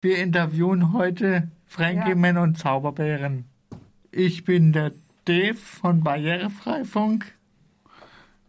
[0.00, 2.40] Wir interviewen heute Frankie ja.
[2.40, 3.46] und Zauberbären.
[4.12, 4.92] Ich bin der
[5.24, 7.36] Dave von Barrierefreifunk.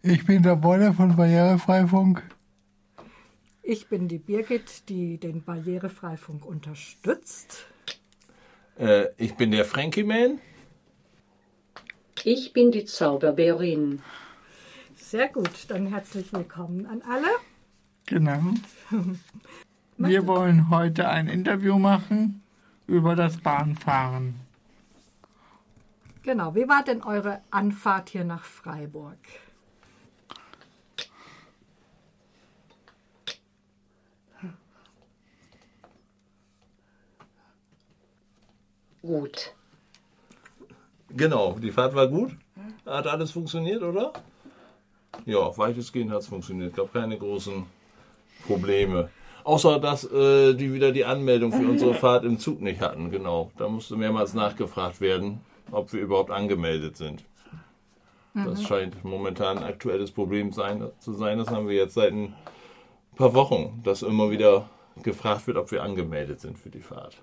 [0.04, 2.22] Ich bin der Wolle von Barrierefreifunk.
[3.64, 7.66] Ich bin die Birgit, die den Barrierefreifunk unterstützt.
[8.78, 10.38] Äh, ich bin der Frankie Man.
[12.24, 14.04] Ich bin die Zauberbärin.
[14.96, 17.30] Sehr gut, dann herzlich willkommen an alle.
[18.06, 18.40] Genau.
[20.02, 22.42] Wir wollen heute ein Interview machen
[22.88, 24.40] über das Bahnfahren.
[26.24, 29.18] Genau, wie war denn eure Anfahrt hier nach Freiburg?
[39.02, 39.54] Gut.
[41.10, 42.38] Genau, die Fahrt war gut.
[42.86, 44.14] Hat alles funktioniert, oder?
[45.26, 46.74] Ja, weitestgehend hat es funktioniert.
[46.74, 47.66] Gab keine großen
[48.48, 49.10] Probleme.
[49.50, 53.50] Außer, dass äh, die wieder die Anmeldung für unsere Fahrt im Zug nicht hatten, genau.
[53.58, 55.42] Da musste mehrmals nachgefragt werden,
[55.72, 57.26] ob wir überhaupt angemeldet sind.
[58.36, 58.66] Das mhm.
[58.66, 61.40] scheint momentan ein aktuelles Problem sein, zu sein.
[61.40, 62.36] Das haben wir jetzt seit ein
[63.16, 64.70] paar Wochen, dass immer wieder
[65.02, 67.18] gefragt wird, ob wir angemeldet sind für die Fahrt.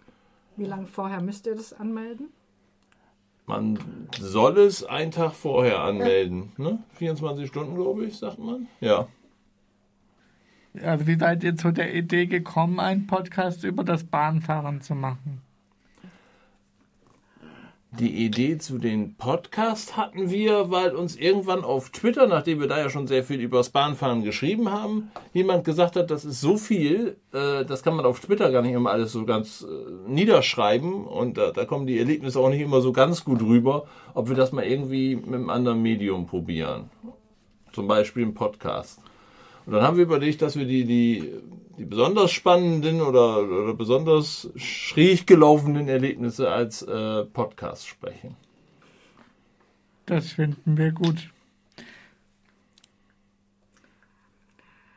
[0.56, 2.30] Wie lange vorher müsst ihr das anmelden?
[3.46, 3.78] Man
[4.18, 6.50] soll es einen Tag vorher anmelden.
[6.56, 6.82] Ne?
[6.94, 8.66] 24 Stunden, glaube ich, sagt man.
[8.80, 9.06] Ja.
[10.82, 15.42] Also wie seid ihr zu der Idee gekommen, einen Podcast über das Bahnfahren zu machen?
[17.98, 22.78] Die Idee zu den Podcasts hatten wir, weil uns irgendwann auf Twitter, nachdem wir da
[22.78, 26.58] ja schon sehr viel über das Bahnfahren geschrieben haben, jemand gesagt hat, das ist so
[26.58, 31.06] viel, äh, das kann man auf Twitter gar nicht immer alles so ganz äh, niederschreiben
[31.06, 34.36] und da, da kommen die Erlebnisse auch nicht immer so ganz gut rüber, ob wir
[34.36, 36.90] das mal irgendwie mit einem anderen Medium probieren.
[37.72, 39.00] Zum Beispiel im Podcast.
[39.66, 41.32] Und dann haben wir überlegt, dass wir die, die,
[41.76, 48.36] die besonders spannenden oder, oder besonders schräg gelaufenen Erlebnisse als äh, Podcast sprechen.
[50.06, 51.30] Das finden wir gut.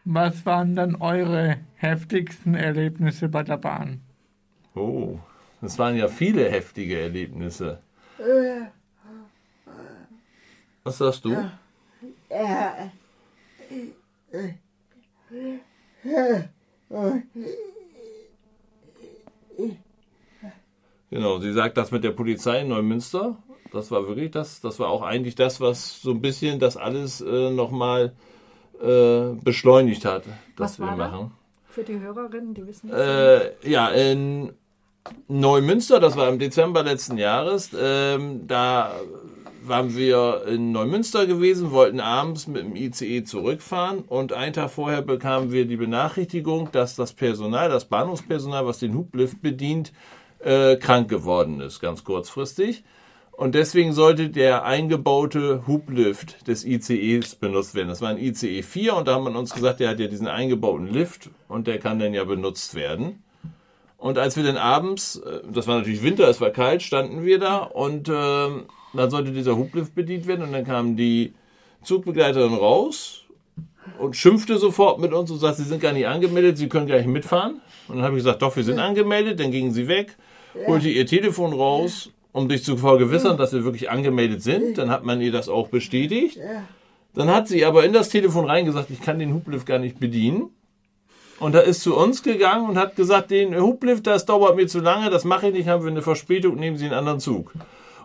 [0.06, 4.02] Was waren dann eure heftigsten Erlebnisse bei der Bahn?
[4.76, 5.18] Oh,
[5.62, 7.80] das waren ja viele heftige Erlebnisse.
[10.84, 11.32] Was sagst du?
[11.32, 11.52] Ja.
[21.10, 23.38] Genau, sie sagt das mit der Polizei in Neumünster.
[23.72, 27.22] Das war wirklich das, das war auch eigentlich das, was so ein bisschen das alles
[27.22, 28.14] äh, nochmal
[28.82, 30.24] äh, beschleunigt hat,
[30.56, 31.32] das wir machen.
[31.32, 31.32] Da?
[31.68, 34.54] Für die Hörerinnen, die wissen äh, Ja, in
[35.28, 39.00] Neumünster, das war im Dezember letzten Jahres, ähm, da
[39.70, 45.02] waren wir in Neumünster gewesen, wollten abends mit dem ICE zurückfahren und einen Tag vorher
[45.02, 49.94] bekamen wir die Benachrichtigung, dass das Personal, das Bahnhofspersonal, was den Hublift bedient,
[50.40, 52.84] äh, krank geworden ist, ganz kurzfristig.
[53.32, 57.88] Und deswegen sollte der eingebaute Hublift des ICEs benutzt werden.
[57.88, 60.28] Das war ein ICE 4 und da haben wir uns gesagt, der hat ja diesen
[60.28, 63.24] eingebauten Lift und der kann dann ja benutzt werden.
[63.98, 67.40] Und als wir dann abends, äh, das war natürlich Winter, es war kalt, standen wir
[67.40, 68.48] da und äh,
[68.98, 71.34] dann sollte dieser Hublift bedient werden und dann kam die
[71.84, 73.24] Zugbegleiterin raus
[74.00, 76.98] und schimpfte sofort mit uns und sagte, Sie sind gar nicht angemeldet, Sie können gar
[76.98, 77.62] nicht mitfahren.
[77.90, 79.40] Und dann habe ich gesagt, doch, wir sind angemeldet.
[79.40, 80.16] Dann gingen sie weg,
[80.68, 84.78] holte ihr Telefon raus, um sich zu vergewissern, dass wir wirklich angemeldet sind.
[84.78, 86.38] Dann hat man ihr das auch bestätigt.
[87.16, 90.52] Dann hat sie aber in das Telefon reingesagt, ich kann den Hublift gar nicht bedienen.
[91.40, 94.82] Und da ist zu uns gegangen und hat gesagt, den Hublift, das dauert mir zu
[94.82, 97.54] lange, das mache ich nicht, haben wir eine Verspätung, nehmen Sie einen anderen Zug.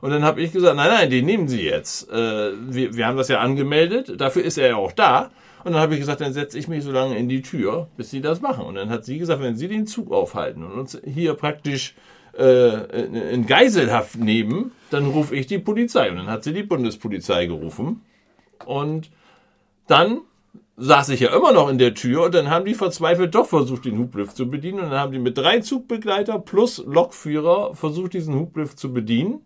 [0.04, 2.10] Und dann habe ich gesagt, nein, nein, den nehmen Sie jetzt.
[2.10, 5.30] Äh, wir, wir haben das ja angemeldet, dafür ist er ja auch da.
[5.64, 8.10] Und dann habe ich gesagt, dann setze ich mich so lange in die Tür, bis
[8.10, 8.66] Sie das machen.
[8.66, 11.94] Und dann hat sie gesagt, wenn Sie den Zug aufhalten und uns hier praktisch
[12.38, 16.10] äh, in Geiselhaft nehmen, dann rufe ich die Polizei.
[16.10, 18.02] Und dann hat sie die Bundespolizei gerufen.
[18.66, 19.10] Und
[19.86, 20.20] dann
[20.76, 23.86] saß ich ja immer noch in der Tür und dann haben die verzweifelt doch versucht,
[23.86, 24.80] den Hublift zu bedienen.
[24.80, 29.40] Und dann haben die mit drei Zugbegleiter plus Lokführer versucht, diesen Hublift zu bedienen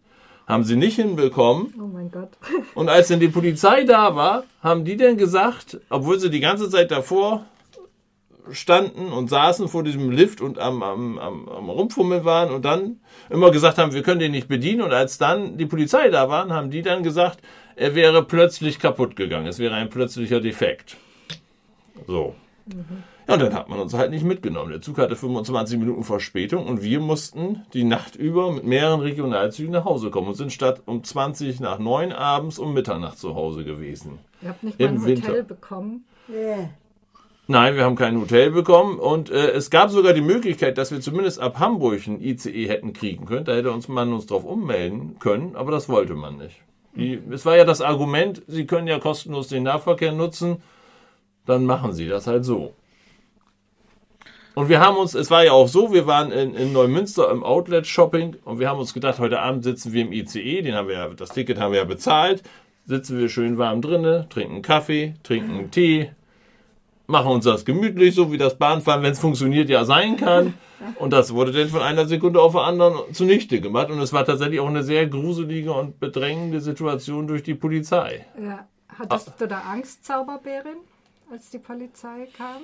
[0.49, 1.75] haben sie nicht hinbekommen.
[1.79, 2.31] Oh mein Gott.
[2.75, 6.71] Und als dann die Polizei da war, haben die dann gesagt, obwohl sie die ganze
[6.71, 7.45] Zeit davor
[8.51, 13.01] standen und saßen vor diesem Lift und am, am, am, am Rumfummeln waren und dann
[13.29, 14.81] immer gesagt haben, wir können den nicht bedienen.
[14.81, 17.41] Und als dann die Polizei da waren, haben die dann gesagt,
[17.77, 19.47] er wäre plötzlich kaputt gegangen.
[19.47, 20.97] Es wäre ein plötzlicher Defekt.
[22.07, 22.35] So.
[22.67, 23.05] Mhm.
[23.29, 24.71] Ja, und dann hat man uns halt nicht mitgenommen.
[24.71, 29.71] Der Zug hatte 25 Minuten Verspätung und wir mussten die Nacht über mit mehreren Regionalzügen
[29.73, 33.65] nach Hause kommen und sind statt um 20 nach 9 abends um Mitternacht zu Hause
[33.65, 34.19] gewesen.
[34.41, 35.43] Ihr habt nicht mal ein Hotel Winter.
[35.43, 36.05] bekommen?
[37.49, 41.03] Nein, wir haben kein Hotel bekommen und äh, es gab sogar die Möglichkeit, dass wir
[41.03, 43.45] zumindest ab Hamburg ein ICE hätten kriegen können.
[43.45, 46.57] Da hätte uns man uns drauf ummelden können, aber das wollte man nicht.
[46.95, 50.63] Die, es war ja das Argument, Sie können ja kostenlos den Nahverkehr nutzen,
[51.45, 52.73] dann machen Sie das halt so.
[54.59, 57.45] Und wir haben uns, es war ja auch so, wir waren in, in Neumünster im
[57.45, 60.97] Outlet-Shopping und wir haben uns gedacht, heute Abend sitzen wir im ICE, den haben wir
[60.97, 62.43] ja, das Ticket haben wir ja bezahlt,
[62.85, 66.11] sitzen wir schön warm drinnen, trinken Kaffee, trinken Tee,
[67.07, 70.55] machen uns das gemütlich, so wie das Bahnfahren, wenn es funktioniert, ja sein kann.
[70.97, 73.93] Und das wurde dann von einer Sekunde auf die anderen zunichte gemacht.
[73.93, 78.27] Und es war tatsächlich auch eine sehr gruselige und bedrängende Situation durch die Polizei.
[78.43, 78.67] Ja.
[78.89, 80.79] Hattest du da Angst, Zauberbärin,
[81.31, 82.63] als die Polizei kam?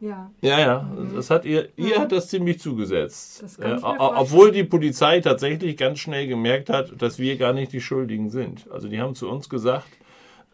[0.00, 0.30] Ja.
[0.42, 3.42] Ja, ja, das hat ihr, ihr hat das ziemlich zugesetzt.
[3.42, 7.18] Das kann ich Ja, mir o- obwohl die Polizei tatsächlich ganz schnell gemerkt hat, dass
[7.18, 8.66] wir gar nicht die Schuldigen sind.
[8.70, 9.88] Also die haben zu uns gesagt,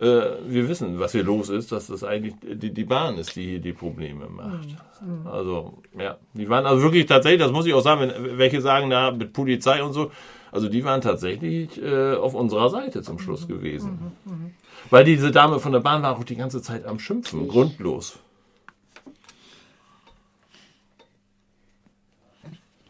[0.00, 0.04] äh,
[0.46, 3.58] wir wissen, was hier los ist, dass das eigentlich die, die Bahn ist, die hier
[3.60, 4.68] die Probleme macht.
[5.24, 8.86] Also, ja, die waren also wirklich tatsächlich, das muss ich auch sagen, wenn welche sagen,
[8.88, 10.10] na, mit Polizei und so,
[10.52, 14.12] also die waren tatsächlich äh, auf unserer Seite zum Schluss gewesen.
[14.90, 18.18] Weil diese Dame von der Bahn war auch die ganze Zeit am Schimpfen, grundlos.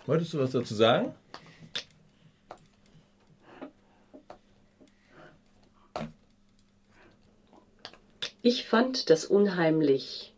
[0.07, 1.13] Wolltest du was dazu sagen?
[8.43, 10.33] Ich fand das unheimlich.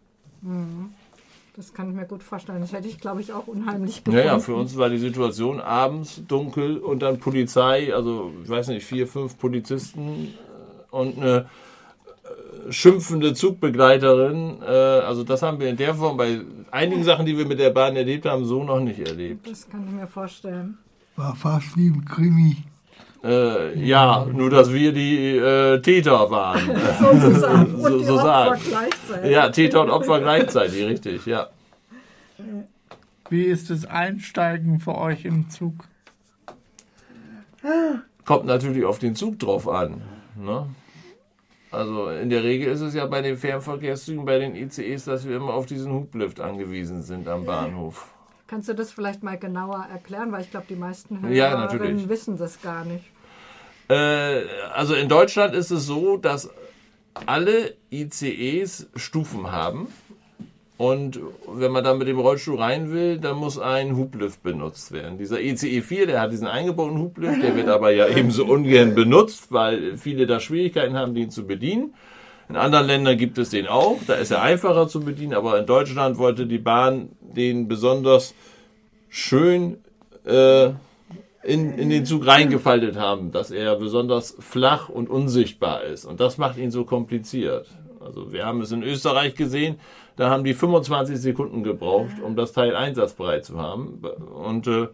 [1.56, 2.60] Das kann ich mir gut vorstellen.
[2.60, 4.18] Das hätte ich, glaube ich, auch unheimlich gefunden.
[4.18, 8.68] Ja, ja, für uns war die Situation abends dunkel und dann Polizei, also ich weiß
[8.68, 10.34] nicht, vier, fünf Polizisten
[10.90, 11.48] und eine
[12.70, 14.62] schimpfende Zugbegleiterin.
[14.62, 16.40] Äh, also das haben wir in der Form bei
[16.70, 19.48] einigen Sachen, die wir mit der Bahn erlebt haben, so noch nicht erlebt.
[19.50, 20.78] Das kann ich mir vorstellen.
[21.16, 22.56] War fast wie ein Krimi.
[23.22, 26.60] Äh, ja, nur dass wir die äh, Täter waren.
[27.00, 27.74] Sozusagen.
[27.76, 28.60] Und So- die so Opfer sagen.
[28.68, 29.30] gleichzeitig.
[29.30, 31.48] ja, Täter und Opfer gleichzeitig, richtig, ja.
[33.30, 35.72] Wie ist das Einsteigen für euch im Zug?
[38.26, 40.02] Kommt natürlich auf den Zug drauf an.
[40.36, 40.66] Ne?
[41.74, 45.36] Also in der Regel ist es ja bei den Fernverkehrszügen, bei den ICEs, dass wir
[45.36, 48.08] immer auf diesen Hublift angewiesen sind am Bahnhof.
[48.46, 50.30] Kannst du das vielleicht mal genauer erklären?
[50.32, 52.08] Weil ich glaube, die meisten Ja, Hörerinnen natürlich.
[52.08, 53.04] wissen das gar nicht.
[53.88, 54.42] Äh,
[54.74, 56.50] also in Deutschland ist es so, dass
[57.26, 59.88] alle ICEs Stufen haben.
[60.76, 65.18] Und wenn man dann mit dem Rollstuhl rein will, dann muss ein Hublift benutzt werden.
[65.18, 69.52] Dieser ICE 4, der hat diesen eingebauten Hublift, der wird aber ja ebenso ungern benutzt,
[69.52, 71.94] weil viele da Schwierigkeiten haben, den zu bedienen.
[72.48, 75.66] In anderen Ländern gibt es den auch, da ist er einfacher zu bedienen, aber in
[75.66, 78.34] Deutschland wollte die Bahn den besonders
[79.08, 79.78] schön
[80.26, 80.70] äh,
[81.44, 86.04] in, in den Zug reingefaltet haben, dass er besonders flach und unsichtbar ist.
[86.04, 87.68] Und das macht ihn so kompliziert.
[88.00, 89.76] Also wir haben es in Österreich gesehen,
[90.16, 94.00] da haben die 25 Sekunden gebraucht, um das Teil einsatzbereit zu haben.
[94.34, 94.88] Und äh,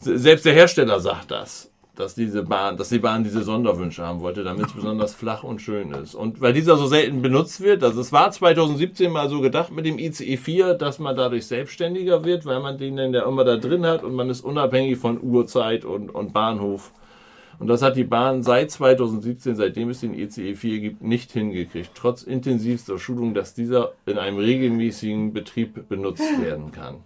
[0.00, 4.44] selbst der Hersteller sagt das, dass diese Bahn, dass die Bahn diese Sonderwünsche haben wollte,
[4.44, 6.14] damit es besonders flach und schön ist.
[6.14, 9.86] Und weil dieser so selten benutzt wird, also es war 2017 mal so gedacht mit
[9.86, 13.56] dem ICE 4, dass man dadurch selbstständiger wird, weil man den dann ja immer da
[13.56, 16.92] drin hat und man ist unabhängig von Uhrzeit und, und Bahnhof.
[17.58, 21.90] Und das hat die Bahn seit 2017, seitdem es den ICE 4 gibt, nicht hingekriegt,
[21.94, 26.96] trotz intensivster Schulung, dass dieser in einem regelmäßigen Betrieb benutzt werden kann.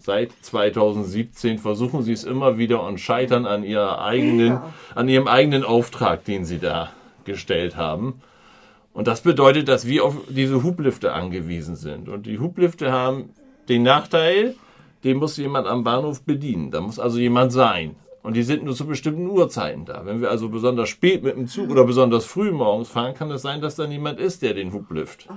[0.00, 4.58] Seit 2017 versuchen sie es immer wieder und scheitern an ihrer eigenen,
[4.94, 6.90] an ihrem eigenen Auftrag, den sie da
[7.24, 8.20] gestellt haben.
[8.92, 12.08] Und das bedeutet, dass wir auf diese Hublifte angewiesen sind.
[12.08, 13.30] Und die Hublifte haben
[13.68, 14.56] den Nachteil,
[15.04, 16.70] den muss jemand am Bahnhof bedienen.
[16.70, 17.94] Da muss also jemand sein.
[18.22, 20.04] Und die sind nur zu bestimmten Uhrzeiten da.
[20.04, 23.42] Wenn wir also besonders spät mit dem Zug oder besonders früh morgens fahren, kann es
[23.42, 25.28] sein, dass da niemand ist, der den Hublift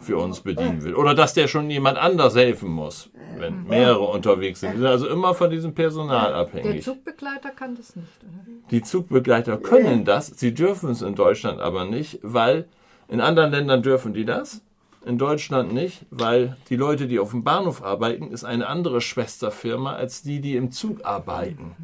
[0.00, 0.94] für uns bedienen will.
[0.94, 4.72] Oder dass der schon jemand anders helfen muss, wenn mehrere unterwegs sind.
[4.72, 6.82] Wir sind also immer von diesem Personal Der abhängig.
[6.82, 8.44] Zugbegleiter kann das nicht, oder?
[8.70, 12.66] Die Zugbegleiter können das, sie dürfen es in Deutschland aber nicht, weil
[13.08, 14.62] in anderen Ländern dürfen die das,
[15.04, 19.92] in Deutschland nicht, weil die Leute, die auf dem Bahnhof arbeiten, ist eine andere Schwesterfirma
[19.92, 21.76] als die, die im Zug arbeiten.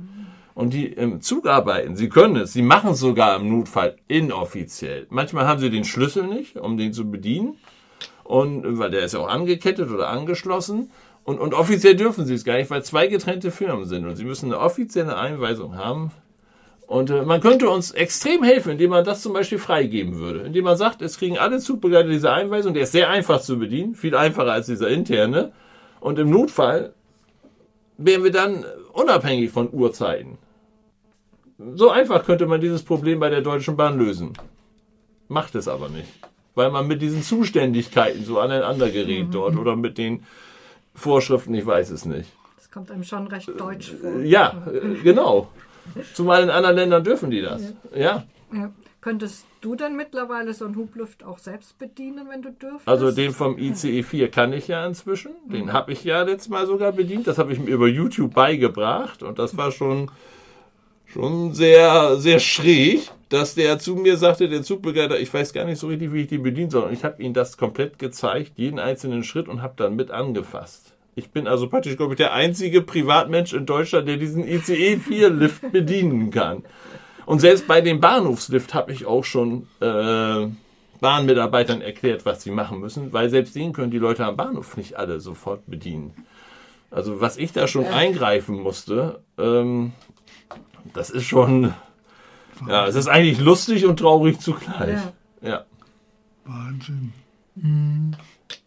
[0.60, 5.06] Und die im Zug arbeiten, sie können es, sie machen es sogar im Notfall inoffiziell.
[5.08, 7.56] Manchmal haben sie den Schlüssel nicht, um den zu bedienen.
[8.24, 10.90] Und weil der ist ja auch angekettet oder angeschlossen.
[11.24, 14.04] Und, und offiziell dürfen sie es gar nicht, weil zwei getrennte Firmen sind.
[14.04, 16.10] Und sie müssen eine offizielle Einweisung haben.
[16.86, 20.40] Und äh, man könnte uns extrem helfen, indem man das zum Beispiel freigeben würde.
[20.40, 22.74] Indem man sagt, es kriegen alle Zugbegleiter diese Einweisung.
[22.74, 25.52] Der ist sehr einfach zu bedienen, viel einfacher als dieser interne.
[26.00, 26.92] Und im Notfall
[27.96, 30.36] wären wir dann unabhängig von Uhrzeiten.
[31.74, 34.32] So einfach könnte man dieses Problem bei der Deutschen Bahn lösen.
[35.28, 36.08] Macht es aber nicht.
[36.54, 40.24] weil man mit diesen Zuständigkeiten so aneinander gerät dort oder mit den
[40.94, 42.30] Vorschriften, ich weiß es nicht.
[42.56, 44.20] Das kommt einem schon recht deutsch vor.
[44.20, 45.48] Ja, äh, genau.
[46.14, 47.72] Zumal in anderen Ländern dürfen die das.
[47.94, 48.24] Ja.
[48.52, 48.70] Ja.
[49.00, 52.86] Könntest du denn mittlerweile so einen Hublift auch selbst bedienen, wenn du dürftest?
[52.88, 55.32] Also den vom ICE 4 kann ich ja inzwischen.
[55.46, 57.26] Den habe ich ja letztes Mal sogar bedient.
[57.26, 59.22] Das habe ich mir über YouTube beigebracht.
[59.22, 60.10] Und das war schon,
[61.12, 65.78] schon sehr, sehr schräg, dass der zu mir sagte, der Zugbegleiter, ich weiß gar nicht
[65.78, 66.84] so richtig, wie ich den bedienen soll.
[66.84, 70.94] Und ich habe ihm das komplett gezeigt, jeden einzelnen Schritt und habe dann mit angefasst.
[71.14, 75.30] Ich bin also praktisch, glaube ich, der einzige Privatmensch in Deutschland, der diesen ICE 4
[75.30, 76.64] Lift bedienen kann.
[77.26, 80.46] Und selbst bei dem Bahnhofslift habe ich auch schon äh,
[81.00, 84.96] Bahnmitarbeitern erklärt, was sie machen müssen, weil selbst den können die Leute am Bahnhof nicht
[84.96, 86.12] alle sofort bedienen.
[86.90, 89.92] Also was ich da schon eingreifen musste, ähm,
[90.92, 91.74] das ist schon,
[92.68, 94.98] ja, es ist eigentlich lustig und traurig zugleich.
[95.42, 95.48] Ja.
[95.48, 95.64] Ja.
[96.44, 97.12] Wahnsinn.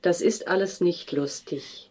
[0.01, 1.89] Das ist alles nicht lustig.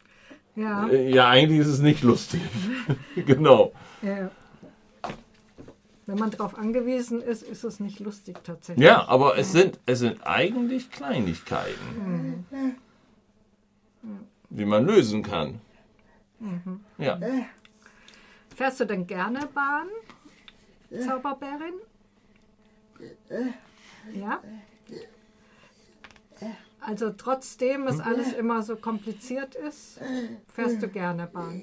[0.56, 2.40] Ja, Äh, Ja, eigentlich ist es nicht lustig.
[3.16, 3.72] genau.
[4.02, 4.30] ja.
[6.04, 8.84] Wenn man darauf angewiesen ist, ist es nicht lustig tatsächlich.
[8.84, 12.44] Ja, aber es sind, es sind eigentlich Kleinigkeiten,
[14.50, 15.60] die man lösen kann.
[16.98, 17.20] Ja.
[18.56, 19.86] Fährst du denn gerne Bahn,
[21.00, 21.74] Zauberbärin?
[24.12, 24.42] Ja?
[26.80, 30.00] Also trotzdem es alles immer so kompliziert ist,
[30.52, 31.62] fährst du gerne Bahn.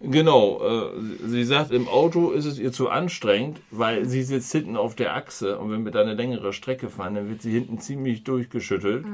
[0.00, 0.90] Genau, äh,
[1.26, 5.16] sie sagt, im Auto ist es ihr zu anstrengend, weil sie sitzt hinten auf der
[5.16, 9.06] Achse und wenn wir da eine längere Strecke fahren, dann wird sie hinten ziemlich durchgeschüttelt.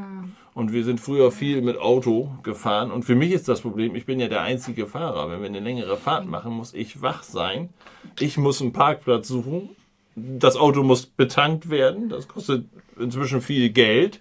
[0.55, 4.07] Und wir sind früher viel mit Auto gefahren und für mich ist das Problem, ich
[4.07, 5.31] bin ja der einzige Fahrer.
[5.31, 7.69] Wenn wir eine längere Fahrt machen, muss ich wach sein.
[8.19, 9.71] Ich muss einen Parkplatz suchen.
[10.17, 12.09] Das Auto muss betankt werden.
[12.09, 12.67] Das kostet
[12.99, 14.21] inzwischen viel Geld.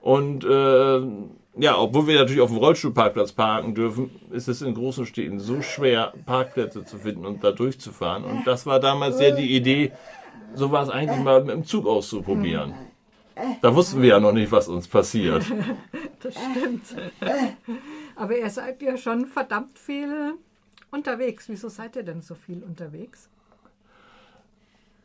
[0.00, 1.00] Und äh,
[1.56, 5.62] ja, obwohl wir natürlich auf dem Rollstuhlparkplatz parken dürfen, ist es in großen Städten so
[5.62, 8.24] schwer, Parkplätze zu finden und da durchzufahren.
[8.24, 9.92] Und das war damals ja die Idee,
[10.54, 12.74] sowas eigentlich mal mit dem Zug auszuprobieren.
[13.62, 15.44] Da wussten wir ja noch nicht, was uns passiert.
[16.22, 16.96] Das stimmt.
[18.16, 20.38] Aber ihr seid ja schon verdammt viel
[20.90, 21.50] unterwegs.
[21.50, 23.28] Wieso seid ihr denn so viel unterwegs?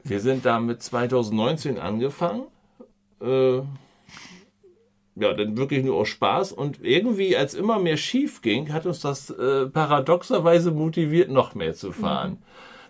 [0.05, 2.43] Wir sind damit 2019 angefangen.
[3.21, 3.63] Äh,
[5.19, 6.51] ja, dann wirklich nur aus Spaß.
[6.51, 11.73] Und irgendwie, als immer mehr schief ging, hat uns das äh, paradoxerweise motiviert, noch mehr
[11.73, 12.37] zu fahren.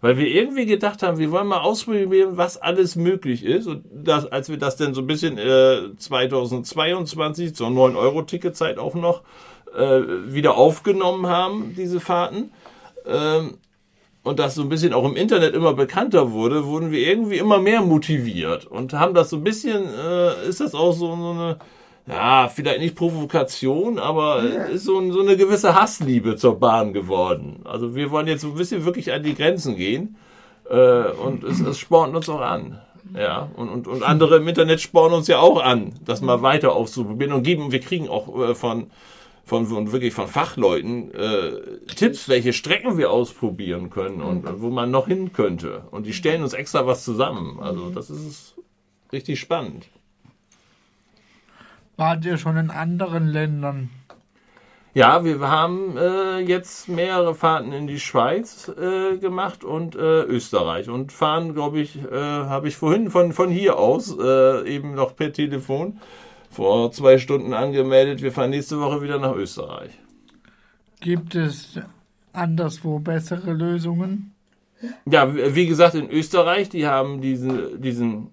[0.01, 3.67] Weil wir irgendwie gedacht haben, wir wollen mal ausprobieren, was alles möglich ist.
[3.67, 9.23] Und das, als wir das dann so ein bisschen äh, 2022 zur 9-Euro-Ticketzeit auch noch
[9.75, 12.51] äh, wieder aufgenommen haben, diese Fahrten,
[13.05, 13.57] ähm,
[14.23, 17.59] und das so ein bisschen auch im Internet immer bekannter wurde, wurden wir irgendwie immer
[17.59, 21.57] mehr motiviert und haben das so ein bisschen, äh, ist das auch so, so eine,
[22.09, 27.61] ja, vielleicht nicht Provokation, aber ist so, so eine gewisse Hassliebe zur Bahn geworden.
[27.65, 30.15] Also wir wollen jetzt so ein bisschen wirklich an die Grenzen gehen
[30.69, 32.81] äh, und es, es spornt uns auch an.
[33.15, 36.73] Ja, und, und, und andere im Internet spornen uns ja auch an, das mal weiter
[36.73, 38.87] auszuprobieren und geben, wir kriegen auch äh, von,
[39.45, 41.51] von, von wirklich von Fachleuten äh,
[41.95, 45.83] Tipps, welche Strecken wir ausprobieren können und äh, wo man noch hin könnte.
[45.91, 47.59] Und die stellen uns extra was zusammen.
[47.59, 48.55] Also das ist
[49.11, 49.87] richtig spannend.
[51.99, 53.89] Wart ihr schon in anderen Ländern?
[54.93, 60.89] Ja, wir haben äh, jetzt mehrere Fahrten in die Schweiz äh, gemacht und äh, Österreich
[60.89, 65.13] und fahren, glaube ich, äh, habe ich vorhin von, von hier aus äh, eben noch
[65.13, 65.99] per Telefon
[66.49, 68.21] vor zwei Stunden angemeldet.
[68.21, 69.91] Wir fahren nächste Woche wieder nach Österreich.
[71.01, 71.81] Gibt es
[72.31, 74.33] anderswo bessere Lösungen?
[75.05, 78.29] Ja, wie wie gesagt, in Österreich, die haben diesen, diesen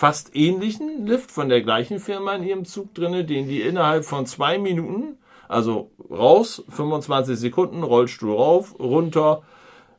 [0.00, 4.24] fast ähnlichen Lift von der gleichen Firma in ihrem Zug drinne, den die innerhalb von
[4.24, 9.42] zwei Minuten, also raus, 25 Sekunden, Rollstuhl rauf, runter,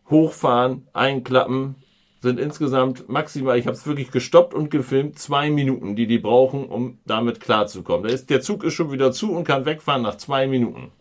[0.10, 1.76] hochfahren, einklappen,
[2.20, 6.66] sind insgesamt maximal, ich habe es wirklich gestoppt und gefilmt, zwei Minuten, die die brauchen,
[6.66, 8.10] um damit klarzukommen.
[8.10, 10.92] Ist, der Zug ist schon wieder zu und kann wegfahren nach zwei Minuten.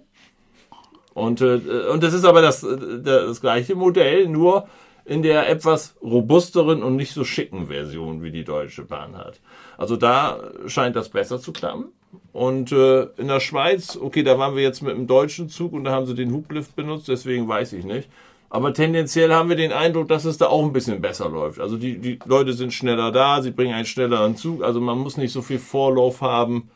[1.14, 1.58] Und, äh,
[1.90, 4.68] und das ist aber das, äh, das gleiche Modell, nur
[5.10, 9.40] in der etwas robusteren und nicht so schicken Version, wie die Deutsche Bahn hat.
[9.76, 10.38] Also da
[10.68, 11.86] scheint das besser zu klappen.
[12.32, 15.82] Und äh, in der Schweiz, okay, da waren wir jetzt mit dem deutschen Zug und
[15.82, 18.08] da haben sie den Hublift benutzt, deswegen weiß ich nicht.
[18.50, 21.58] Aber tendenziell haben wir den Eindruck, dass es da auch ein bisschen besser läuft.
[21.58, 24.62] Also die, die Leute sind schneller da, sie bringen einen schnelleren Zug.
[24.62, 26.70] Also man muss nicht so viel Vorlauf haben.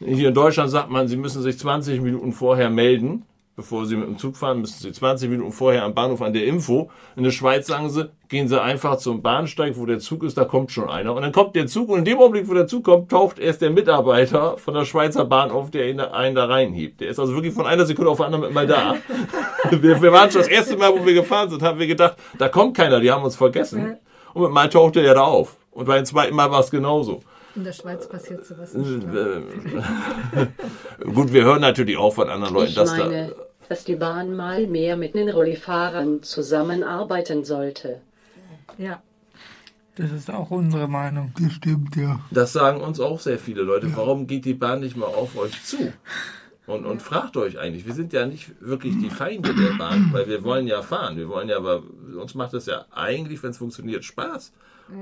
[0.00, 3.22] Hier in Deutschland sagt man, sie müssen sich 20 Minuten vorher melden.
[3.60, 6.46] Bevor sie mit dem Zug fahren, müssen sie 20 Minuten vorher am Bahnhof an der
[6.46, 6.88] Info.
[7.14, 10.46] In der Schweiz sagen sie, gehen sie einfach zum Bahnsteig, wo der Zug ist, da
[10.46, 11.14] kommt schon einer.
[11.14, 13.60] Und dann kommt der Zug und in dem Augenblick, wo der Zug kommt, taucht erst
[13.60, 17.02] der Mitarbeiter von der Schweizer Bahn auf, der ihn- einen da reinhebt.
[17.02, 18.94] Der ist also wirklich von einer Sekunde auf die andere mal da.
[19.70, 22.48] wir, wir waren schon das erste Mal, wo wir gefahren sind, haben wir gedacht, da
[22.48, 23.98] kommt keiner, die haben uns vergessen.
[24.32, 25.56] Und mit mal tauchte er da auf.
[25.72, 27.20] Und beim zweiten Mal war es genauso.
[27.56, 29.04] In der Schweiz passiert sowas nicht.
[29.04, 30.46] Äh,
[31.12, 33.10] Gut, wir hören natürlich auch von anderen Leuten, Ich dass da.
[33.70, 38.00] Dass die Bahn mal mehr mit den Rollifahrern zusammenarbeiten sollte.
[38.78, 39.00] Ja,
[39.94, 41.32] Das ist auch unsere Meinung.
[41.40, 42.18] Das stimmt, ja.
[42.32, 43.94] Das sagen uns auch sehr viele Leute.
[43.96, 45.92] Warum geht die Bahn nicht mal auf euch zu?
[46.66, 50.26] Und, und fragt euch eigentlich, wir sind ja nicht wirklich die Feinde der Bahn, weil
[50.26, 51.16] wir wollen ja fahren.
[51.16, 51.84] Wir wollen ja, aber
[52.20, 54.52] uns macht es ja eigentlich, wenn es funktioniert, Spaß.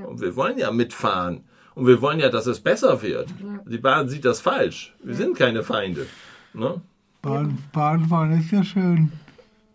[0.06, 1.44] Und wir wollen ja mitfahren.
[1.75, 3.28] Und wir wollen ja, dass es besser wird.
[3.66, 4.94] Die Bahn sieht das falsch.
[5.02, 6.06] Wir sind keine Feinde.
[6.52, 6.82] Ne?
[7.22, 9.12] Bahn, Bahnfahren ist ja schön.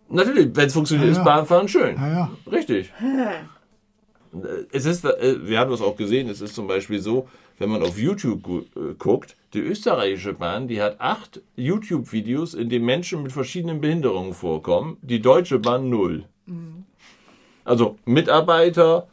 [0.08, 1.24] Natürlich, wenn es funktioniert, Ja, ist ja.
[1.24, 1.96] Bahnfahren schön.
[1.96, 2.30] Ja, ja.
[2.50, 2.92] Richtig.
[4.72, 7.82] Es ist, äh, wir haben das auch gesehen, es ist zum Beispiel so, wenn man
[7.84, 13.30] auf YouTube äh, guckt, die österreichische Bahn, die hat acht YouTube-Videos, in denen Menschen mit
[13.30, 16.24] verschiedenen Behinderungen vorkommen, die deutsche Bahn null.
[17.64, 19.06] Also Mitarbeiter,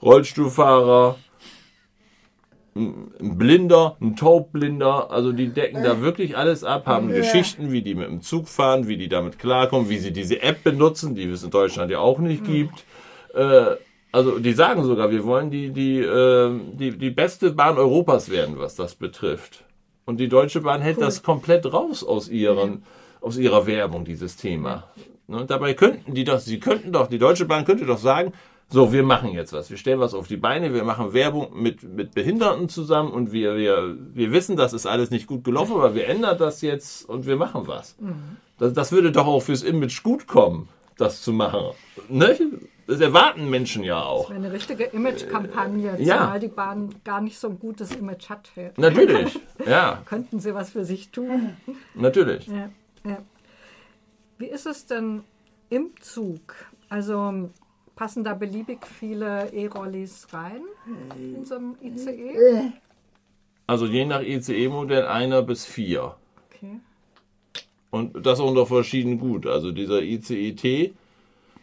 [0.00, 1.16] Rollstuhlfahrer,
[2.76, 7.94] ein Blinder, ein Taubblinder, also die decken da wirklich alles ab, haben Geschichten, wie die
[7.94, 11.42] mit dem Zug fahren, wie die damit klarkommen, wie sie diese App benutzen, die es
[11.42, 12.84] in Deutschland ja auch nicht gibt.
[13.34, 13.76] Äh,
[14.12, 18.58] also die sagen sogar, wir wollen die, die, äh, die, die beste Bahn Europas werden,
[18.58, 19.64] was das betrifft.
[20.04, 22.84] Und die Deutsche Bahn hält das komplett raus aus ihren,
[23.20, 24.84] aus ihrer Werbung, dieses Thema.
[25.26, 28.32] Ne, Und dabei könnten die doch, sie könnten doch, die Deutsche Bahn könnte doch sagen,
[28.68, 29.70] so, wir machen jetzt was.
[29.70, 33.56] Wir stellen was auf die Beine, wir machen Werbung mit, mit Behinderten zusammen und wir,
[33.56, 37.26] wir, wir wissen, das ist alles nicht gut gelaufen, aber wir ändern das jetzt und
[37.26, 37.96] wir machen was.
[38.58, 40.68] Das, das würde doch auch fürs Image gut kommen,
[40.98, 41.60] das zu machen.
[42.08, 42.36] Ne?
[42.88, 44.30] Das erwarten Menschen ja auch.
[44.30, 46.18] wäre eine richtige Image-Kampagne, Ja.
[46.18, 48.50] zumal die Bahn gar nicht so ein gutes Image hat.
[48.76, 51.56] Natürlich, ja, Könnten sie was für sich tun?
[51.94, 52.46] natürlich.
[52.46, 52.68] Ja,
[53.04, 53.18] ja.
[54.38, 55.22] Wie ist es denn
[55.68, 56.40] im Zug?
[56.88, 57.48] Also
[57.96, 60.60] passen da beliebig viele E-Rollis rein
[61.16, 62.72] in so einem ICE?
[63.66, 66.14] Also je nach ECE-Modell einer bis vier.
[66.48, 66.78] Okay.
[67.90, 69.46] Und das auch unter verschiedenen gut.
[69.46, 70.94] Also dieser ICET,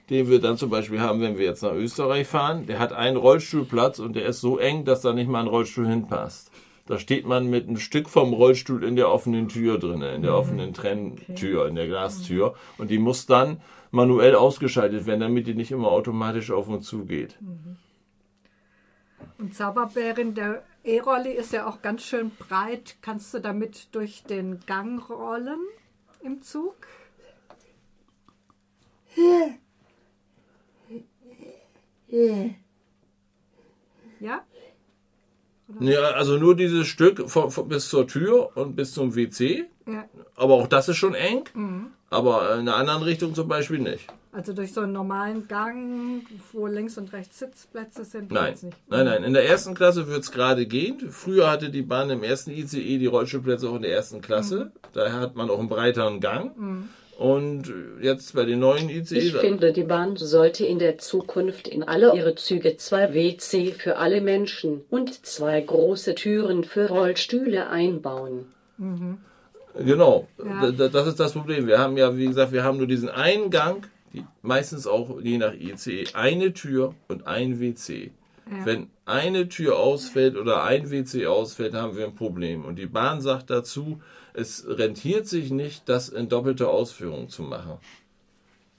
[0.09, 3.15] den wir dann zum Beispiel haben, wenn wir jetzt nach Österreich fahren, der hat einen
[3.15, 6.51] Rollstuhlplatz und der ist so eng, dass da nicht mal ein Rollstuhl hinpasst.
[6.85, 10.35] Da steht man mit einem Stück vom Rollstuhl in der offenen Tür drin, in der
[10.35, 12.55] offenen Trenntür, in der Glastür.
[12.77, 17.05] Und die muss dann manuell ausgeschaltet werden, damit die nicht immer automatisch auf und zu
[17.05, 17.37] geht.
[19.37, 22.97] Und Zauberbärin, der E-Rolli ist ja auch ganz schön breit.
[23.01, 25.59] Kannst du damit durch den Gang rollen
[26.21, 26.75] im Zug?
[34.19, 34.43] Ja?
[35.79, 39.65] Ja, also nur dieses Stück von, von, bis zur Tür und bis zum WC.
[39.85, 40.05] Ja.
[40.35, 41.43] Aber auch das ist schon eng.
[42.09, 44.07] Aber in einer anderen Richtung zum Beispiel nicht.
[44.31, 48.31] Also durch so einen normalen Gang, wo links und rechts Sitzplätze sind?
[48.31, 48.77] Nein, nicht.
[48.89, 49.23] nein, nein.
[49.23, 51.11] In der ersten Klasse wird es gerade gehen.
[51.11, 54.71] Früher hatte die Bahn im ersten ICE die Rollstuhlplätze auch in der ersten Klasse.
[54.93, 56.89] Daher hat man auch einen breiteren Gang.
[57.17, 57.71] Und
[58.01, 59.39] jetzt bei den neuen E, Ich ICE.
[59.39, 64.19] finde, die Bahn sollte in der Zukunft in alle ihre Züge zwei WC für alle
[64.19, 68.45] Menschen und zwei große Türen für Rollstühle einbauen.
[69.77, 70.71] Genau, Ja.
[70.71, 71.67] Das ist das Problem.
[71.67, 75.37] Wir haben ja, wie gesagt, wir haben nur diesen einen Gang, die, meistens auch je
[75.37, 78.11] nach ICE, eine Tür und ein WC.
[78.65, 82.65] Wenn eine Tür ausfällt oder ein WC ausfällt, haben wir ein Problem.
[82.65, 84.01] Und die Bahn sagt dazu,
[84.33, 87.77] es rentiert sich nicht, das in doppelter Ausführung zu machen.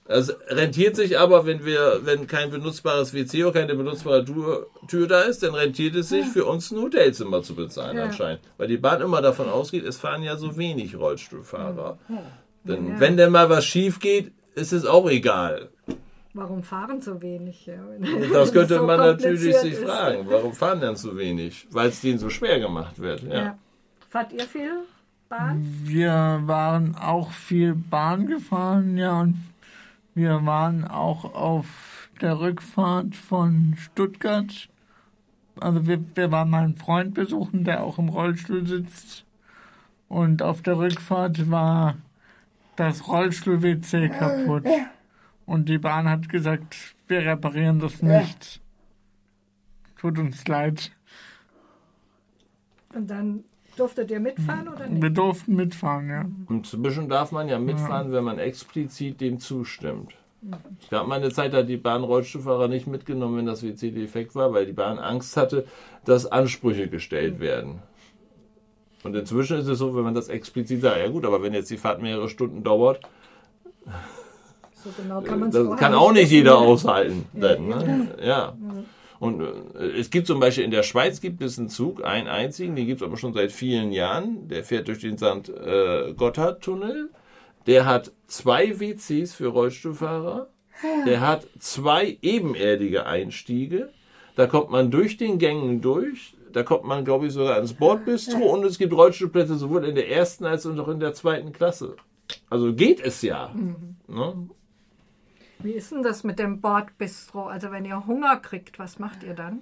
[0.06, 5.06] Es rentiert sich aber, wenn wir, wenn kein benutzbares WC oder keine benutzbare Tür, Tür
[5.08, 8.04] da ist, dann rentiert es sich für uns ein Hotelzimmer zu bezahlen Ja.
[8.04, 8.42] anscheinend.
[8.58, 11.96] Weil die Bahn immer davon ausgeht, es fahren ja so wenig Rollstuhlfahrer.
[12.64, 15.70] Denn wenn denn mal was schief geht, ist es auch egal.
[16.34, 17.64] Warum fahren so wenig?
[17.64, 17.76] Ja,
[18.32, 19.84] Das könnte so man natürlich sich ist.
[19.84, 20.26] fragen.
[20.28, 21.66] Warum fahren denn so wenig?
[21.70, 23.22] Weil es denen so schwer gemacht wird.
[23.22, 23.34] Ja.
[23.34, 23.58] Ja.
[24.10, 24.70] Fahrt ihr viel
[25.36, 25.62] Bahn?
[25.82, 29.36] Wir waren auch viel Bahn gefahren, ja, und
[30.14, 34.68] wir waren auch auf der Rückfahrt von Stuttgart.
[35.58, 39.24] Also wir, wir waren mal einen Freund besuchen, der auch im Rollstuhl sitzt.
[40.08, 41.96] Und auf der Rückfahrt war
[42.76, 44.66] das Rollstuhl-WC kaputt.
[45.46, 46.76] Und die Bahn hat gesagt,
[47.08, 48.60] wir reparieren das nicht.
[49.96, 50.92] Tut uns leid.
[52.94, 53.44] Und dann
[53.74, 55.02] durftet ihr mitfahren oder nicht?
[55.02, 56.24] Wir durften mitfahren, ja.
[56.48, 60.14] Inzwischen darf man ja mitfahren, wenn man explizit dem zustimmt.
[60.82, 63.90] Es gab mal eine Zeit, da hat die Bahn Rollstuhlfahrer nicht mitgenommen, wenn das WC
[63.90, 65.66] defekt war, weil die Bahn Angst hatte,
[66.04, 67.80] dass Ansprüche gestellt werden.
[69.04, 71.70] Und inzwischen ist es so, wenn man das explizit sagt, ja gut, aber wenn jetzt
[71.70, 73.00] die Fahrt mehrere Stunden dauert,
[74.84, 77.24] So genau kann man es das kann auch nicht jeder aushalten.
[77.32, 78.08] Dann, ne?
[78.22, 78.54] Ja.
[79.20, 82.76] Und äh, es gibt zum Beispiel in der Schweiz gibt es einen Zug, einen einzigen,
[82.76, 84.48] den gibt es aber schon seit vielen Jahren.
[84.48, 85.48] Der fährt durch den St.
[85.48, 87.10] Äh, Gotthard-Tunnel.
[87.66, 90.48] Der hat zwei WCs für Rollstuhlfahrer.
[91.06, 93.90] Der hat zwei ebenerdige Einstiege.
[94.36, 96.34] Da kommt man durch den Gängen durch.
[96.52, 98.52] Da kommt man, glaube ich, sogar ins Bordbistro.
[98.52, 101.96] Und es gibt Rollstuhlplätze sowohl in der ersten als auch in der zweiten Klasse.
[102.50, 103.54] Also geht es ja.
[104.08, 104.48] Ne?
[105.64, 107.46] Wie ist denn das mit dem Bordbistro?
[107.46, 109.60] Also wenn ihr Hunger kriegt, was macht ihr dann?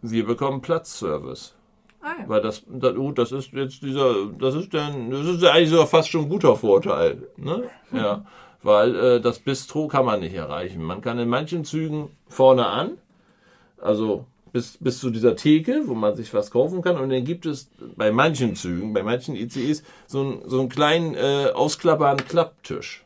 [0.00, 1.56] Wir bekommen Platzservice.
[2.02, 2.28] Ah ja.
[2.28, 5.70] Weil das, das, gut, das ist jetzt dieser, das ist dann, das ist ja eigentlich
[5.70, 7.68] sogar fast schon ein guter Vorteil, ne?
[7.90, 8.24] Ja.
[8.62, 10.80] Weil äh, das Bistro kann man nicht erreichen.
[10.80, 12.96] Man kann in manchen Zügen vorne an,
[13.82, 16.98] also bis, bis zu dieser Theke, wo man sich was kaufen kann.
[16.98, 21.14] Und dann gibt es bei manchen Zügen, bei manchen ICEs, so, einen so einen kleinen
[21.14, 23.04] äh, ausklappbaren Klapptisch.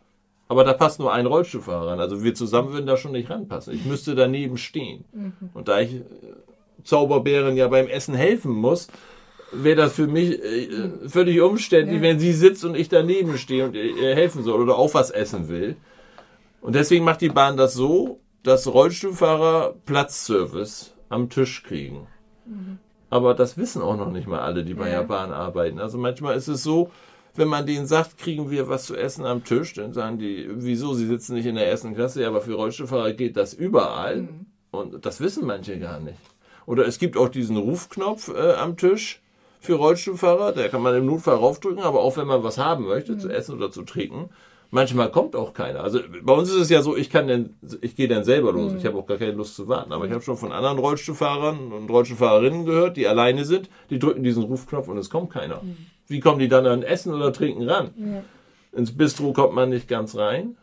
[0.48, 2.00] Aber da passt nur ein Rollstuhlfahrer ran.
[2.00, 3.74] Also wir zusammen würden da schon nicht ranpassen.
[3.74, 5.04] Ich müsste daneben stehen.
[5.54, 6.02] Und da ich äh,
[6.84, 8.88] Zauberbären ja beim Essen helfen muss,
[9.52, 13.74] wäre das für mich äh, völlig umständlich, wenn sie sitzt und ich daneben stehe und
[13.74, 15.76] ihr helfen soll oder auch was essen will.
[16.60, 22.06] Und deswegen macht die Bahn das so, dass Rollstuhlfahrer Platzservice am Tisch kriegen.
[23.10, 25.00] Aber das wissen auch noch nicht mal alle, die bei Ja.
[25.00, 25.78] der Bahn arbeiten.
[25.78, 26.90] Also manchmal ist es so,
[27.36, 30.94] wenn man denen sagt, kriegen wir was zu essen am Tisch, dann sagen die, wieso,
[30.94, 34.28] sie sitzen nicht in der ersten Klasse, ja, aber für Rollstuhlfahrer geht das überall.
[34.70, 36.18] Und das wissen manche gar nicht.
[36.66, 39.20] Oder es gibt auch diesen Rufknopf äh, am Tisch
[39.60, 43.16] für Rollstuhlfahrer, der kann man im Notfall raufdrücken, aber auch wenn man was haben möchte,
[43.18, 44.30] zu essen oder zu trinken,
[44.74, 45.80] manchmal kommt auch keiner.
[45.82, 48.74] Also bei uns ist es ja so, ich kann denn, ich gehe dann selber los.
[48.76, 49.92] Ich habe auch gar keine Lust zu warten.
[49.92, 54.22] Aber ich habe schon von anderen Rollstuhlfahrern und Rollstuhlfahrerinnen gehört, die alleine sind, die drücken
[54.22, 55.62] diesen Rufknopf und es kommt keiner.
[56.06, 58.24] Wie kommen die dann an Essen oder Trinken ran?
[58.72, 60.56] Ins Bistro kommt man nicht ganz rein.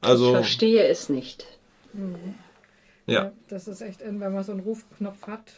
[0.00, 1.44] Ich Also, verstehe es nicht.
[3.06, 3.32] ja.
[3.48, 5.52] Das ist echt, wenn man so einen Rufknopf hat,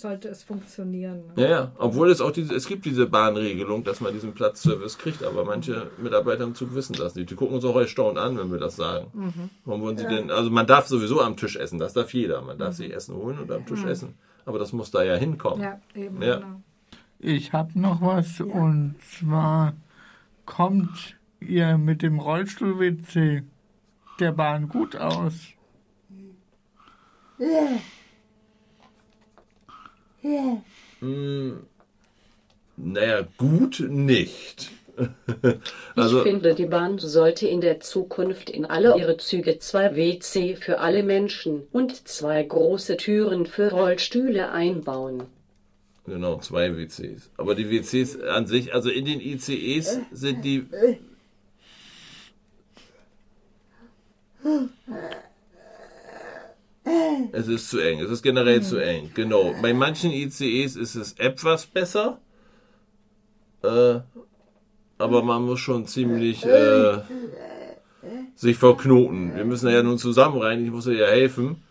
[0.00, 1.22] sollte es funktionieren.
[1.36, 1.42] ne?
[1.42, 5.22] Ja, ja, obwohl es auch diese, es gibt diese Bahnregelung, dass man diesen Platzservice kriegt,
[5.22, 7.30] aber manche Mitarbeiter im Zug wissen das nicht.
[7.30, 9.50] Die gucken uns auch erstaunt an, wenn wir das sagen.
[9.64, 12.42] Warum wollen sie denn, also man darf sowieso am Tisch essen, das darf jeder.
[12.42, 14.14] Man darf sich Essen holen und am Tisch essen.
[14.46, 15.62] Aber das muss da ja hinkommen.
[15.62, 16.36] Ja, eben, Ja.
[16.36, 16.60] genau.
[17.18, 19.74] Ich habe noch was und zwar
[20.46, 23.42] kommt ihr mit dem Rollstuhl-WC
[24.18, 25.34] der Bahn gut aus.
[32.76, 34.70] Naja, gut nicht.
[35.96, 40.56] also, ich finde, die Bahn sollte in der Zukunft in alle ihre Züge zwei WC
[40.56, 45.24] für alle Menschen und zwei große Türen für Rollstühle einbauen.
[46.06, 47.30] genau, zwei WCs.
[47.36, 50.66] Aber die WCs an sich, also in den ICEs sind die.
[57.32, 58.00] Es ist zu eng.
[58.00, 59.10] Es ist generell zu eng.
[59.14, 59.54] Genau.
[59.62, 62.18] Bei manchen ICEs ist es etwas besser.
[63.62, 64.00] Äh,
[64.98, 66.98] aber man muss schon ziemlich äh,
[68.34, 69.34] sich verknoten.
[69.36, 70.64] Wir müssen ja nun zusammen rein.
[70.64, 71.62] Ich muss ihr ja helfen.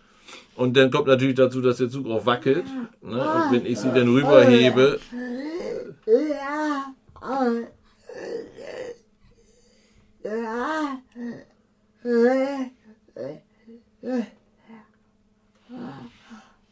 [0.55, 2.65] Und dann kommt natürlich dazu, dass der Zug auch wackelt.
[3.01, 3.17] Ne?
[3.17, 4.99] Und wenn ich sie dann rüberhebe,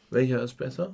[0.10, 0.94] welcher ist besser?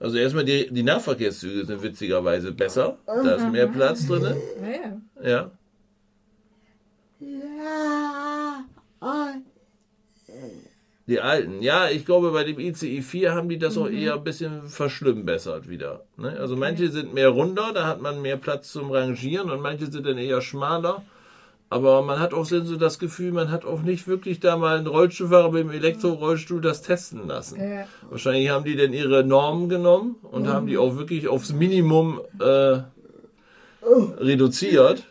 [0.00, 2.98] Also erstmal die, die Nahverkehrszüge sind witzigerweise besser.
[3.06, 4.36] Da ist mehr Platz drin.
[5.22, 5.50] Ja.
[11.08, 11.62] Die alten.
[11.62, 15.68] Ja, ich glaube, bei dem ICI 4 haben die das auch eher ein bisschen verschlimmbessert
[15.68, 16.04] wieder.
[16.18, 16.36] Ne?
[16.38, 20.06] Also manche sind mehr runder, da hat man mehr Platz zum Rangieren und manche sind
[20.06, 21.02] dann eher schmaler.
[21.70, 24.86] Aber man hat auch so das Gefühl, man hat auch nicht wirklich da mal einen
[24.86, 27.60] Rollstuhlfahrer mit dem Elektrorollstuhl das testen lassen.
[27.60, 27.86] Ja.
[28.08, 32.78] Wahrscheinlich haben die dann ihre Normen genommen und haben die auch wirklich aufs Minimum äh,
[34.18, 35.04] reduziert.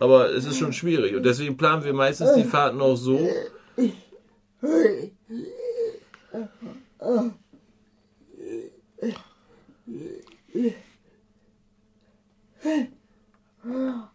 [0.00, 1.14] Aber es ist schon schwierig.
[1.14, 3.28] Und deswegen planen wir meistens die Fahrten auch so.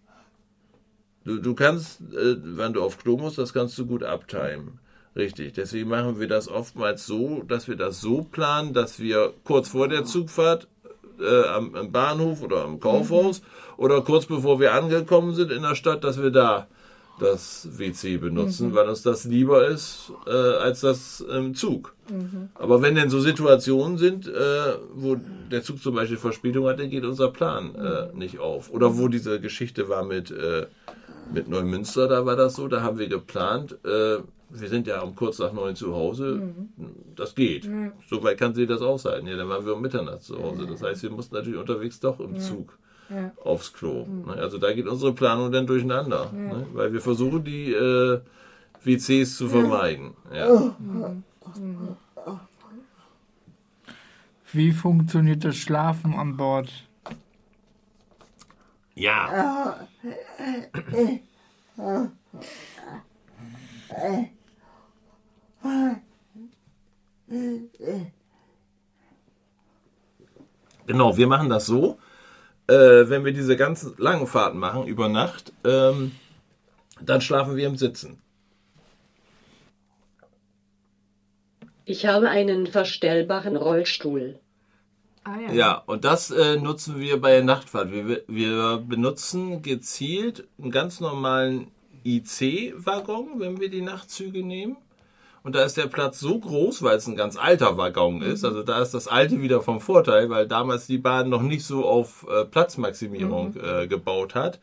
[1.25, 4.79] du kannst, äh, wenn du auf Klo musst, das kannst du gut abtimen.
[5.15, 5.53] Richtig.
[5.53, 9.88] Deswegen machen wir das oftmals so, dass wir das so planen, dass wir kurz vor
[9.88, 10.67] der Zugfahrt
[11.19, 13.41] äh, am, am Bahnhof oder am Kaufhaus
[13.77, 16.67] oder kurz bevor wir angekommen sind in der Stadt, dass wir da
[17.19, 21.93] das WC benutzen, weil uns das lieber ist äh, als das im Zug.
[22.55, 24.32] Aber wenn denn so Situationen sind, äh,
[24.93, 25.17] wo
[25.51, 28.71] der Zug zum Beispiel Verspätung hat, dann geht unser Plan äh, nicht auf.
[28.71, 30.65] Oder wo diese Geschichte war mit, äh,
[31.32, 34.18] mit Neumünster, da war das so, da haben wir geplant, äh,
[34.52, 36.54] wir sind ja um kurz nach neun zu Hause,
[37.15, 37.70] das geht.
[38.10, 39.28] So weit kann sie das aushalten.
[39.28, 40.65] Ja, dann waren wir um Mitternacht zu Hause.
[40.65, 42.78] Das heißt, wir mussten natürlich unterwegs doch im Zug
[43.12, 43.32] Ja.
[43.44, 44.08] aufs Klo.
[44.08, 44.34] Ne?
[44.34, 46.65] Also da geht unsere Planung dann durcheinander, ne?
[46.74, 48.22] weil wir versuchen, die äh,
[48.84, 50.13] WCs zu vermeiden.
[50.34, 50.76] Ja.
[54.52, 56.88] Wie funktioniert das Schlafen an Bord?
[58.99, 59.88] Ja.
[70.88, 71.99] Genau, wir machen das so,
[72.67, 76.12] äh, wenn wir diese ganzen langen Fahrten machen über Nacht, ähm,
[77.01, 78.21] dann schlafen wir im Sitzen.
[81.85, 84.39] Ich habe einen verstellbaren Rollstuhl.
[85.23, 85.51] Ah ja.
[85.51, 87.91] Ja, und das äh, nutzen wir bei der Nachtfahrt.
[87.91, 91.67] Wir, wir benutzen gezielt einen ganz normalen
[92.05, 94.77] IC-Waggon, wenn wir die Nachtzüge nehmen.
[95.43, 98.43] Und da ist der Platz so groß, weil es ein ganz alter Waggon ist.
[98.43, 101.86] Also da ist das alte wieder vom Vorteil, weil damals die Bahn noch nicht so
[101.86, 104.60] auf äh, Platzmaximierung äh, gebaut hat.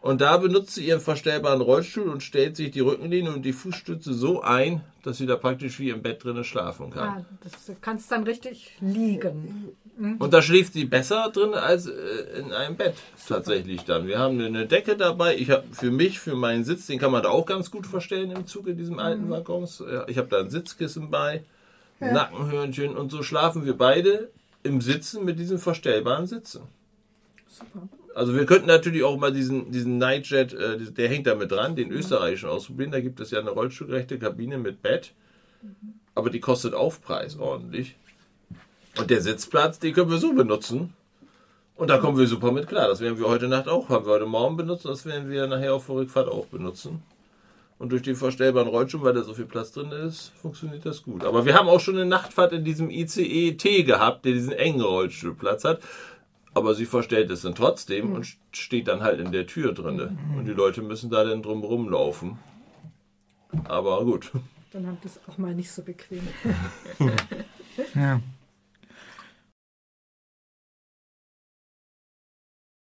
[0.00, 4.14] Und da benutzt sie ihren verstellbaren Rollstuhl und stellt sich die Rückenlehne und die Fußstütze
[4.14, 7.08] so ein, dass sie da praktisch wie im Bett drinnen schlafen kann.
[7.08, 9.72] Ah, das, du kannst dann richtig liegen.
[10.18, 12.94] Und da schläft sie besser drin als äh, in einem Bett
[13.26, 14.06] tatsächlich dann.
[14.06, 15.36] Wir haben eine Decke dabei.
[15.36, 18.30] Ich habe für mich, für meinen Sitz, den kann man da auch ganz gut verstellen
[18.30, 19.82] im Zug in diesem alten Waggons.
[19.90, 21.42] Ja, Ich habe da ein Sitzkissen bei,
[21.98, 24.30] ein Nackenhörnchen und so schlafen wir beide
[24.62, 26.62] im Sitzen mit diesem verstellbaren Sitzen.
[27.48, 27.88] Super.
[28.16, 31.76] Also wir könnten natürlich auch mal diesen, diesen Nightjet, äh, der hängt da mit dran,
[31.76, 32.90] den österreichischen ausprobieren.
[32.90, 35.12] Da gibt es ja eine rollstuhlgerechte Kabine mit Bett.
[36.14, 37.94] Aber die kostet Aufpreis ordentlich.
[38.98, 40.94] Und der Sitzplatz, den können wir so benutzen.
[41.74, 42.88] Und da kommen wir super mit klar.
[42.88, 45.74] Das werden wir heute Nacht auch, haben wir heute Morgen benutzt, das werden wir nachher
[45.74, 47.02] auf der Rückfahrt auch benutzen.
[47.78, 51.22] Und durch den verstellbaren Rollstuhl, weil da so viel Platz drin ist, funktioniert das gut.
[51.22, 54.80] Aber wir haben auch schon eine Nachtfahrt in diesem ICE T gehabt, der diesen engen
[54.80, 55.80] Rollstuhlplatz hat.
[56.56, 60.16] Aber sie verstellt es dann trotzdem und steht dann halt in der Tür drinne.
[60.38, 62.38] Und die Leute müssen da dann drum rumlaufen.
[63.64, 64.32] Aber gut.
[64.72, 66.26] Dann haben es auch mal nicht so bequem.
[67.94, 68.22] Ja.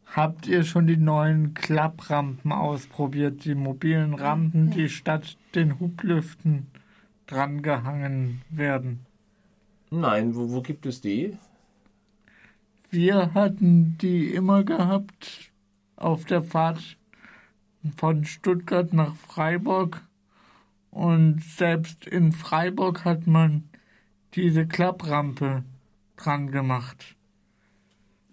[0.06, 3.44] Habt ihr schon die neuen Klapprampen ausprobiert?
[3.44, 6.68] Die mobilen Rampen, die statt den Hublüften
[7.26, 9.04] drangehangen werden.
[9.90, 11.36] Nein, wo, wo gibt es die?
[12.94, 15.50] Wir hatten die immer gehabt
[15.96, 16.96] auf der Fahrt
[17.96, 20.00] von Stuttgart nach Freiburg.
[20.92, 23.64] Und selbst in Freiburg hat man
[24.34, 25.64] diese Klapprampe
[26.16, 27.16] dran gemacht.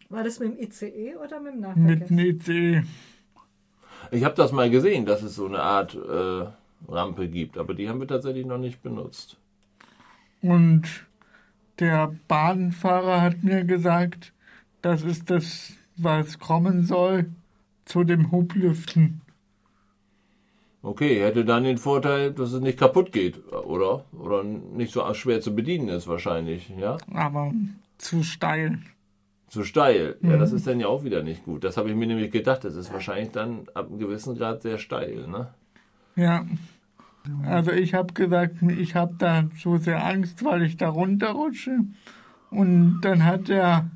[0.10, 2.08] War das mit dem ICE oder mit dem Mit Nahverkehr?
[2.08, 2.84] dem ICE.
[4.12, 6.46] Ich habe das mal gesehen, dass es so eine Art äh,
[6.88, 9.38] Rampe gibt, aber die haben wir tatsächlich noch nicht benutzt.
[10.44, 10.84] Und
[11.80, 14.34] der Bahnfahrer hat mir gesagt,
[14.82, 17.30] das ist das, was kommen soll,
[17.86, 19.22] zu dem Hublüften.
[20.84, 24.04] Okay, hätte dann den Vorteil, dass es nicht kaputt geht, oder?
[24.14, 26.98] Oder nicht so schwer zu bedienen ist wahrscheinlich, ja?
[27.14, 27.54] Aber
[28.00, 28.80] zu steil.
[29.48, 30.16] Zu steil.
[30.22, 31.64] Ja, das ist dann ja auch wieder nicht gut.
[31.64, 32.64] Das habe ich mir nämlich gedacht.
[32.64, 35.54] Das ist wahrscheinlich dann ab einem gewissen Grad sehr steil, ne?
[36.16, 36.46] Ja.
[37.46, 41.80] Also ich habe gesagt, ich habe da so sehr Angst, weil ich da runterrutsche.
[42.50, 43.92] Und dann hat der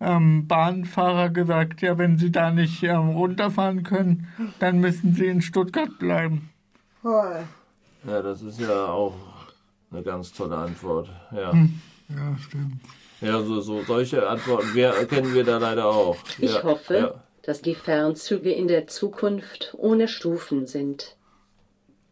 [0.00, 5.42] ähm, Bahnfahrer gesagt, ja, wenn Sie da nicht ähm, runterfahren können, dann müssen Sie in
[5.42, 6.50] Stuttgart bleiben.
[7.02, 9.14] Ja, das ist ja auch
[9.90, 11.10] eine ganz tolle Antwort.
[11.32, 11.52] Ja,
[12.08, 12.80] Ja, stimmt.
[13.20, 16.16] ja so, so solche Antworten wir, kennen wir da leider auch.
[16.38, 17.14] Ich ja, hoffe, Ja.
[17.42, 21.16] dass die Fernzüge in der Zukunft ohne Stufen sind.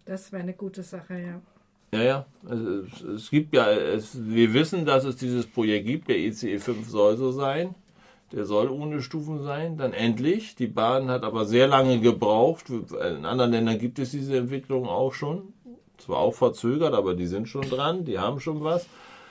[0.04, 1.40] Das wäre eine gute Sache, ja.
[1.92, 2.26] Ja, ja.
[2.48, 6.08] Es, es gibt ja, es, wir wissen, dass es dieses Projekt gibt.
[6.08, 7.74] Der ICE 5 soll so sein.
[8.32, 9.78] Der soll ohne Stufen sein.
[9.78, 10.54] Dann endlich.
[10.54, 12.66] Die Bahn hat aber sehr lange gebraucht.
[12.70, 15.54] In anderen Ländern gibt es diese Entwicklung auch schon.
[15.96, 18.04] Zwar auch verzögert, aber die sind schon dran.
[18.04, 18.86] Die haben schon was.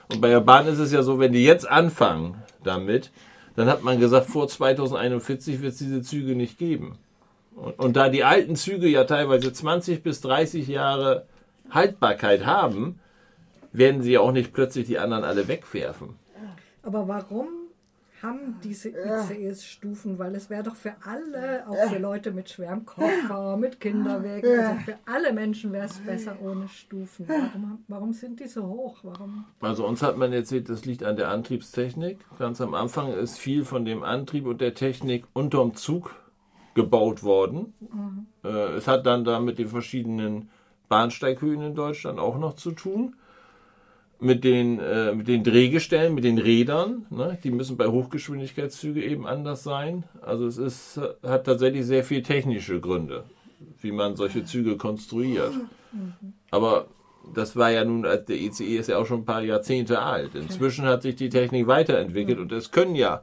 [0.10, 3.12] Und bei der Bahn ist es ja so, wenn die jetzt anfangen damit,
[3.56, 6.98] dann hat man gesagt, vor 2041 wird es diese Züge nicht geben.
[7.56, 11.26] Und, und da die alten Züge ja teilweise 20 bis 30 Jahre
[11.70, 13.00] Haltbarkeit haben,
[13.72, 16.16] werden sie ja auch nicht plötzlich die anderen alle wegwerfen.
[16.84, 17.48] Aber warum
[18.24, 20.18] haben diese ICEs Stufen?
[20.18, 24.80] Weil es wäre doch für alle, auch für Leute mit schwerem Koffer, mit Kinderwegen, also
[24.82, 27.28] für alle Menschen wäre es besser ohne Stufen.
[27.28, 29.00] Warum, warum sind die so hoch?
[29.04, 29.46] Warum?
[29.60, 32.20] Also uns hat man erzählt, das liegt an der Antriebstechnik.
[32.40, 36.16] Ganz am Anfang ist viel von dem Antrieb und der Technik unterm Zug
[36.74, 37.74] gebaut worden.
[38.44, 40.50] Äh, es hat dann da mit den verschiedenen
[40.90, 43.16] Bahnsteighöhen in Deutschland auch noch zu tun.
[44.20, 47.06] Mit den, äh, mit den Drehgestellen, mit den Rädern.
[47.12, 47.38] Ne?
[47.44, 50.06] Die müssen bei Hochgeschwindigkeitszügen eben anders sein.
[50.24, 53.26] Also es ist, hat tatsächlich sehr viel technische Gründe,
[53.80, 55.54] wie man solche Züge konstruiert.
[56.50, 56.88] Aber
[57.34, 60.34] das war ja nun, der ICE ist ja auch schon ein paar Jahrzehnte alt.
[60.34, 63.22] Inzwischen hat sich die Technik weiterentwickelt und es können ja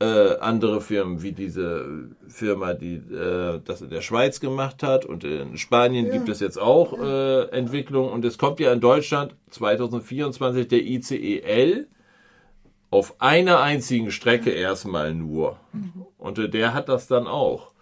[0.00, 5.24] äh, andere Firmen wie diese Firma, die äh, das in der Schweiz gemacht hat und
[5.24, 10.68] in Spanien gibt es jetzt auch äh, Entwicklungen und es kommt ja in Deutschland 2024
[10.68, 11.86] der ICEL
[12.90, 15.58] auf einer einzigen Strecke erstmal nur.
[16.16, 17.72] Und äh, der hat das dann auch.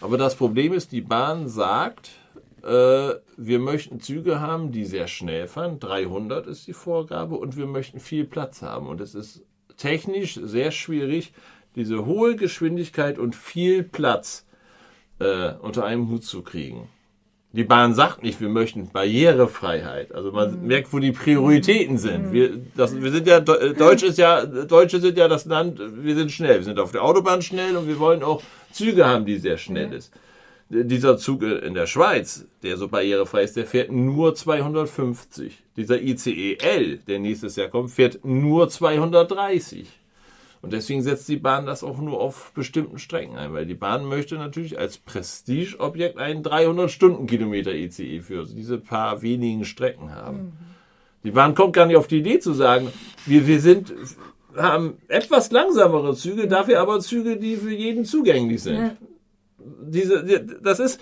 [0.00, 2.10] Aber das Problem ist, die Bahn sagt,
[2.62, 5.80] äh, wir möchten Züge haben, die sehr schnell fahren.
[5.80, 7.36] 300 ist die Vorgabe.
[7.36, 8.88] Und wir möchten viel Platz haben.
[8.88, 9.42] Und es ist
[9.78, 11.32] technisch sehr schwierig,
[11.78, 14.44] diese hohe Geschwindigkeit und viel Platz
[15.20, 16.88] äh, unter einem Hut zu kriegen.
[17.52, 20.14] Die Bahn sagt nicht, wir möchten Barrierefreiheit.
[20.14, 22.30] Also man merkt, wo die Prioritäten sind.
[22.30, 26.14] Wir, das, wir sind ja, De- Deutsch ist ja, Deutsche sind ja das Land, wir
[26.14, 26.56] sind schnell.
[26.58, 29.94] Wir sind auf der Autobahn schnell und wir wollen auch Züge haben, die sehr schnell
[29.94, 30.12] ist.
[30.68, 35.56] Dieser Zug in der Schweiz, der so barrierefrei ist, der fährt nur 250.
[35.78, 39.88] Dieser ICE-L, der nächstes Jahr kommt, fährt nur 230.
[40.60, 44.04] Und deswegen setzt die Bahn das auch nur auf bestimmten Strecken ein, weil die Bahn
[44.04, 50.52] möchte natürlich als Prestigeobjekt einen 300-Stunden-Kilometer ICE für diese paar wenigen Strecken haben.
[51.24, 52.88] Die Bahn kommt gar nicht auf die Idee zu sagen,
[53.26, 53.92] wir, wir sind,
[54.56, 58.76] haben etwas langsamere Züge, dafür aber Züge, die für jeden zugänglich sind.
[58.78, 58.90] Ja.
[59.82, 61.00] Diese, die- das ist,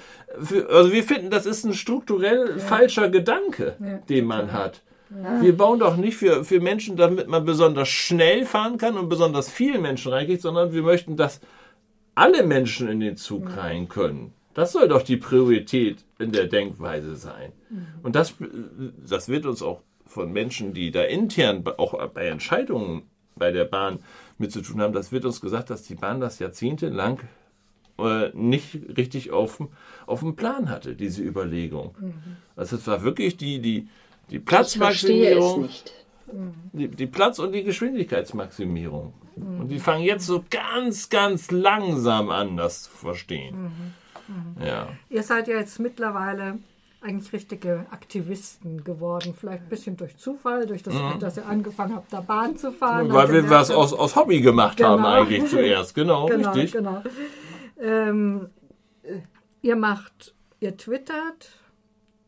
[0.71, 4.83] also wir finden, das ist ein strukturell falscher Gedanke, Ja, den man hat.
[5.40, 9.51] Wir bauen doch nicht für, für Menschen, damit man besonders schnell fahren kann und besonders
[9.51, 11.40] viele Menschen reinkriegt, sondern wir möchten, dass
[12.14, 14.33] alle Menschen in den Zug rein können.
[14.55, 17.53] Das soll doch die Priorität in der Denkweise sein.
[18.03, 18.35] Und das,
[19.07, 23.03] das wird uns auch von Menschen, die da intern auch bei Entscheidungen
[23.37, 23.99] bei der Bahn
[24.38, 27.21] mit zu tun haben, das wird uns gesagt, dass die Bahn das jahrzehntelang
[27.99, 31.95] äh, nicht richtig auf, dem- Plan hatte, diese Überlegung.
[32.55, 33.88] Also es war wirklich die, die,
[34.30, 35.68] die Platzmaximierung
[36.72, 39.14] die, die Platz- und die Geschwindigkeitsmaximierung.
[39.36, 43.70] Und die fangen jetzt so ganz, ganz langsam an, das zu verstehen.
[44.64, 44.88] Ja.
[45.08, 46.58] Ihr seid ja jetzt mittlerweile
[47.02, 49.34] eigentlich richtige Aktivisten geworden.
[49.38, 53.08] Vielleicht ein bisschen durch Zufall, durch das, dass ihr angefangen habt, da Bahn zu fahren.
[53.08, 53.12] Mhm.
[53.12, 55.14] Weil wir was aus, aus Hobby gemacht haben Genau.
[55.14, 55.94] eigentlich zuerst.
[55.94, 56.72] Genau, Genau, richtig.
[56.72, 57.02] genau.
[57.78, 58.48] Ähm,
[59.62, 61.50] ihr macht, ihr twittert,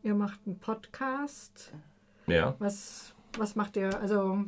[0.03, 1.73] ihr macht einen Podcast.
[2.29, 2.55] Ja.
[2.59, 3.99] Was, was macht ihr?
[3.99, 4.39] Also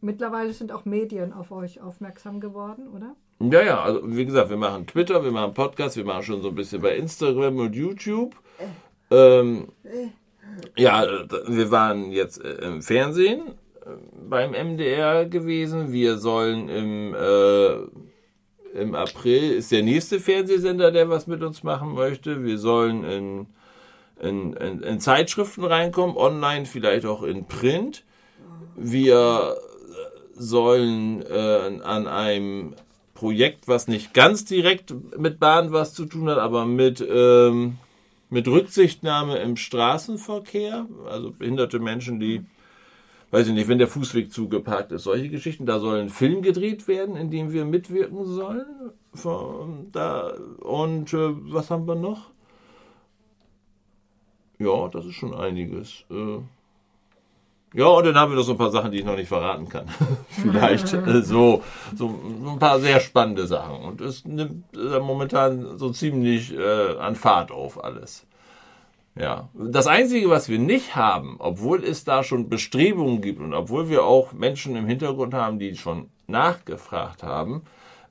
[0.00, 3.16] mittlerweile sind auch Medien auf euch aufmerksam geworden, oder?
[3.40, 6.48] Ja, ja, also wie gesagt, wir machen Twitter, wir machen Podcast, wir machen schon so
[6.48, 8.34] ein bisschen bei Instagram und YouTube.
[9.10, 9.68] Ähm,
[10.76, 13.52] ja, äh, wir waren jetzt äh, im Fernsehen
[13.84, 13.90] äh,
[14.28, 15.92] beim MDR gewesen.
[15.92, 21.94] Wir sollen im, äh, im April ist der nächste Fernsehsender, der was mit uns machen
[21.94, 22.44] möchte.
[22.44, 23.46] Wir sollen in,
[24.20, 28.04] in, in, in Zeitschriften reinkommen, online, vielleicht auch in Print.
[28.76, 29.56] Wir
[30.34, 32.74] sollen äh, an einem
[33.14, 37.76] Projekt, was nicht ganz direkt mit Bahn was zu tun hat, aber mit, ähm,
[38.30, 42.42] mit Rücksichtnahme im Straßenverkehr, also behinderte Menschen, die,
[43.30, 46.88] weiß ich nicht, wenn der Fußweg zugeparkt ist, solche Geschichten, da soll ein Film gedreht
[46.88, 48.64] werden, in dem wir mitwirken sollen.
[49.12, 52.30] Von, da, und äh, was haben wir noch?
[54.60, 56.04] Ja, das ist schon einiges.
[56.10, 56.38] Äh,
[57.72, 59.68] ja, und dann haben wir noch so ein paar Sachen, die ich noch nicht verraten
[59.68, 59.86] kann.
[60.28, 61.62] Vielleicht äh, so,
[61.96, 63.76] so ein paar sehr spannende Sachen.
[63.82, 68.26] Und es nimmt äh, momentan so ziemlich äh, an Fahrt auf alles.
[69.18, 69.48] Ja.
[69.54, 74.04] Das Einzige, was wir nicht haben, obwohl es da schon Bestrebungen gibt und obwohl wir
[74.04, 77.62] auch Menschen im Hintergrund haben, die schon nachgefragt haben,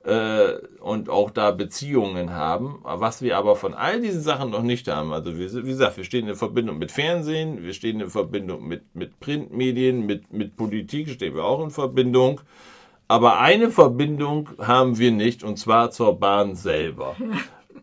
[0.04, 4.88] äh, und auch da Beziehungen haben, was wir aber von all diesen Sachen noch nicht
[4.88, 5.12] haben.
[5.12, 8.94] Also wir, wie gesagt, wir stehen in Verbindung mit Fernsehen, wir stehen in Verbindung mit,
[8.94, 12.40] mit Printmedien, mit, mit Politik stehen wir auch in Verbindung.
[13.08, 17.16] Aber eine Verbindung haben wir nicht, und zwar zur Bahn selber.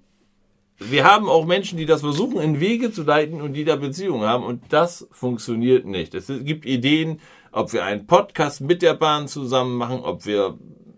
[0.79, 4.27] wir haben auch Menschen, die das versuchen, in Wege zu leiten und die da Beziehungen
[4.27, 6.15] haben und das funktioniert nicht.
[6.15, 7.19] Es gibt Ideen,
[7.51, 10.57] ob wir einen Podcast mit der Bahn zusammen machen, ob wir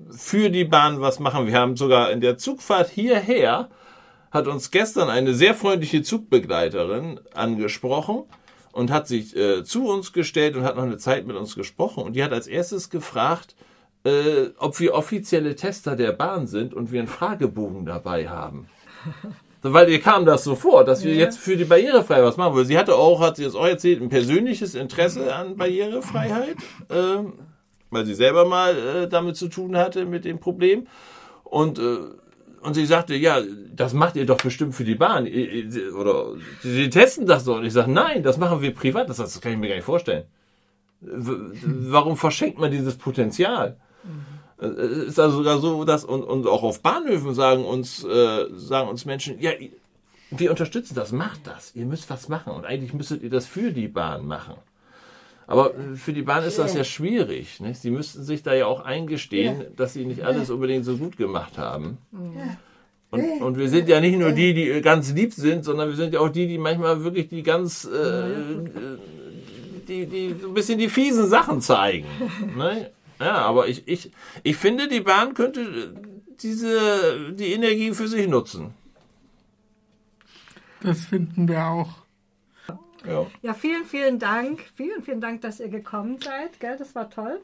[0.10, 1.48] für die Bahn was machen.
[1.48, 3.70] Wir haben sogar in der Zugfahrt hierher
[4.32, 8.24] hat uns gestern eine sehr freundliche Zugbegleiterin angesprochen
[8.72, 12.04] und hat sich äh, zu uns gestellt und hat noch eine Zeit mit uns gesprochen.
[12.04, 13.56] Und die hat als erstes gefragt,
[14.04, 18.68] äh, ob wir offizielle Tester der Bahn sind und wir einen Fragebogen dabei haben.
[19.62, 21.20] Weil ihr kam das so vor, dass wir ja.
[21.20, 22.56] jetzt für die Barrierefreiheit was machen.
[22.56, 26.56] Weil sie hatte auch, hat sie jetzt auch erzählt, ein persönliches Interesse an Barrierefreiheit,
[26.90, 27.18] äh,
[27.90, 30.88] weil sie selber mal äh, damit zu tun hatte mit dem Problem.
[31.44, 31.98] Und äh,
[32.62, 33.42] und sie sagte, ja,
[33.74, 35.28] das macht ihr doch bestimmt für die Bahn.
[35.98, 37.58] Oder sie testen das doch.
[37.58, 39.10] Und ich sage, nein, das machen wir privat.
[39.10, 40.26] Das, das kann ich mir gar nicht vorstellen.
[41.02, 43.78] Warum verschenkt man dieses Potenzial?
[44.58, 48.90] Es ist also sogar so, dass und, und auch auf Bahnhöfen sagen uns, äh, sagen
[48.90, 49.52] uns Menschen, ja,
[50.32, 51.74] wir unterstützen das, macht das.
[51.76, 52.52] Ihr müsst was machen.
[52.54, 54.56] Und eigentlich müsstet ihr das für die Bahn machen.
[55.50, 57.60] Aber für die Bahn ist das ja schwierig.
[57.60, 57.82] Nicht?
[57.82, 59.68] Sie müssten sich da ja auch eingestehen, ja.
[59.76, 61.98] dass sie nicht alles unbedingt so gut gemacht haben.
[63.10, 66.14] Und, und, wir sind ja nicht nur die, die ganz lieb sind, sondern wir sind
[66.14, 68.30] ja auch die, die manchmal wirklich die ganz, äh,
[69.88, 72.06] die, die so ein bisschen die fiesen Sachen zeigen.
[72.56, 72.92] Ne?
[73.20, 74.12] Ja, aber ich, ich,
[74.44, 75.96] ich finde, die Bahn könnte
[76.44, 78.76] diese, die Energie für sich nutzen.
[80.84, 82.09] Das finden wir auch.
[83.08, 83.26] Ja.
[83.42, 84.60] ja, vielen, vielen Dank.
[84.76, 86.60] Vielen, vielen Dank, dass ihr gekommen seid.
[86.60, 87.40] Gell, das war toll.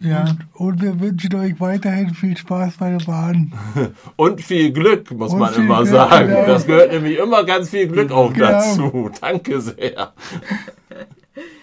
[0.00, 0.24] Ja,
[0.54, 3.52] und wir wünschen euch weiterhin viel Spaß bei der Bahn.
[4.16, 6.28] Und viel Glück, muss und man immer Glück, sagen.
[6.28, 6.44] Ja.
[6.44, 8.48] Das gehört nämlich immer ganz viel Glück auch genau.
[8.48, 9.10] dazu.
[9.20, 10.12] Danke sehr.